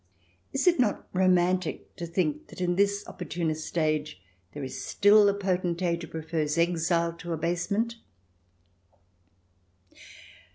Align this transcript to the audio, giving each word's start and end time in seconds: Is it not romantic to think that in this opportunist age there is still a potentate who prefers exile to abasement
Is 0.51 0.65
it 0.65 0.79
not 0.79 1.07
romantic 1.13 1.95
to 1.97 2.07
think 2.07 2.47
that 2.47 2.59
in 2.59 2.75
this 2.75 3.07
opportunist 3.07 3.77
age 3.77 4.19
there 4.53 4.63
is 4.63 4.83
still 4.83 5.29
a 5.29 5.33
potentate 5.35 6.01
who 6.01 6.07
prefers 6.07 6.57
exile 6.57 7.13
to 7.19 7.33
abasement 7.33 7.97